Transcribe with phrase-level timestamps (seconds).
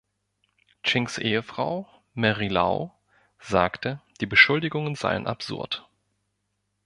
[0.83, 2.91] Chings Ehefrau, Mary Lau,
[3.39, 5.87] sagte, die Beschuldigungen seien absurd.